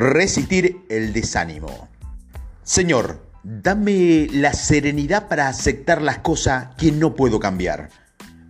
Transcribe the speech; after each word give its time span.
Resistir 0.00 0.80
el 0.88 1.12
desánimo. 1.12 1.90
Señor, 2.62 3.22
dame 3.42 4.28
la 4.32 4.54
serenidad 4.54 5.28
para 5.28 5.46
aceptar 5.46 6.00
las 6.00 6.20
cosas 6.20 6.74
que 6.78 6.90
no 6.90 7.14
puedo 7.14 7.38
cambiar, 7.38 7.90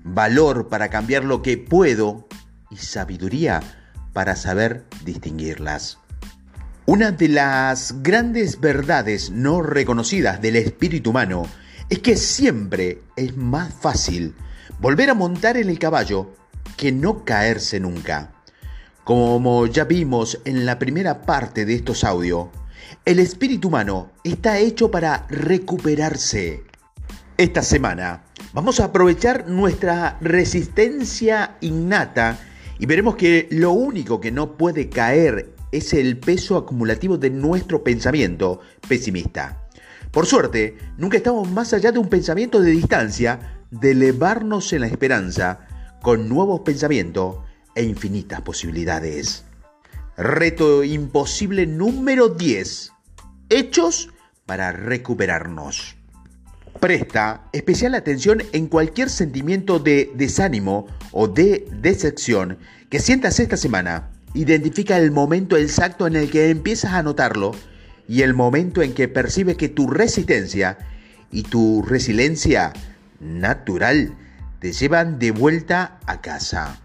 valor 0.05 0.68
para 0.68 0.91
cambiar 0.91 1.25
lo 1.25 1.43
que 1.43 1.59
puedo 1.59 2.29
y 2.71 2.77
sabiduría 2.77 3.62
para 4.12 4.36
saber 4.36 4.84
distinguirlas. 5.05 5.98
Una 6.86 7.11
de 7.11 7.27
las 7.27 8.01
grandes 8.01 8.61
verdades 8.61 9.30
no 9.32 9.61
reconocidas 9.61 10.41
del 10.41 10.55
espíritu 10.55 11.11
humano 11.11 11.43
es 11.89 11.98
que 11.98 12.17
siempre 12.17 13.03
es 13.17 13.37
más 13.37 13.75
fácil 13.75 14.37
volver 14.79 15.11
a 15.11 15.14
montar 15.14 15.57
en 15.57 15.69
el 15.69 15.80
caballo 15.80 16.32
que 16.77 16.92
no 16.92 17.24
caerse 17.24 17.80
nunca. 17.80 18.40
Como 19.04 19.66
ya 19.66 19.84
vimos 19.84 20.40
en 20.45 20.66
la 20.66 20.78
primera 20.78 21.22
parte 21.22 21.64
de 21.64 21.74
estos 21.74 22.04
audios, 22.04 22.48
el 23.04 23.18
espíritu 23.18 23.68
humano 23.68 24.10
está 24.24 24.59
hecho 24.59 24.90
para 24.90 25.26
recuperarse. 25.30 26.64
Esta 27.38 27.62
semana 27.62 28.24
vamos 28.52 28.78
a 28.78 28.84
aprovechar 28.84 29.48
nuestra 29.48 30.18
resistencia 30.20 31.56
innata 31.62 32.38
y 32.78 32.84
veremos 32.84 33.16
que 33.16 33.48
lo 33.50 33.73
único 33.73 34.20
que 34.20 34.30
no 34.30 34.59
puede 34.59 34.90
caer 34.90 35.54
es 35.73 35.95
el 35.95 36.18
peso 36.18 36.59
acumulativo 36.59 37.16
de 37.16 37.30
nuestro 37.30 37.82
pensamiento 37.82 38.60
pesimista. 38.87 39.66
Por 40.10 40.26
suerte, 40.26 40.76
nunca 40.98 41.16
estamos 41.16 41.51
más 41.51 41.73
allá 41.73 41.90
de 41.90 41.98
un 41.98 42.09
pensamiento 42.09 42.60
de 42.60 42.73
distancia, 42.73 43.62
de 43.70 43.92
elevarnos 43.92 44.73
en 44.74 44.82
la 44.82 44.88
esperanza, 44.88 45.66
con 46.02 46.28
nuevos 46.28 46.60
pensamientos 46.60 47.37
e 47.74 47.84
infinitas 47.84 48.41
posibilidades. 48.42 49.45
Reto 50.16 50.85
imposible 50.85 51.66
número 51.66 52.29
10. 52.29 52.93
Hechos 53.49 54.10
para 54.46 54.73
recuperarnos. 54.73 55.96
Presta 56.80 57.48
especial 57.52 57.95
atención 57.95 58.43
en 58.52 58.66
cualquier 58.66 59.10
sentimiento 59.10 59.79
de 59.79 60.10
desánimo 60.15 60.87
o 61.13 61.29
de 61.29 61.66
decepción 61.73 62.59
que 62.88 63.01
sientas 63.01 63.38
esta 63.38 63.57
semana. 63.57 64.10
Identifica 64.34 64.98
el 64.98 65.10
momento 65.10 65.56
exacto 65.56 66.06
en 66.06 66.16
el 66.16 66.31
que 66.31 66.50
empiezas 66.50 66.93
a 66.93 67.03
notarlo 67.03 67.53
y 68.09 68.22
el 68.22 68.34
momento 68.34 68.82
en 68.82 68.93
que 68.94 69.09
percibes 69.09 69.56
que 69.56 69.69
tu 69.69 69.88
resistencia 69.88 70.78
y 71.31 71.43
tu 71.44 71.82
resiliencia 71.82 72.72
natural 73.21 74.15
te 74.59 74.72
llevan 74.72 75.19
de 75.19 75.31
vuelta 75.31 75.98
a 76.06 76.21
casa. 76.21 76.81